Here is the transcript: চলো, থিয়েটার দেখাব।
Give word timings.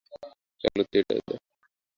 চলো, 0.61 0.81
থিয়েটার 0.89 1.17
দেখাব। 1.19 1.41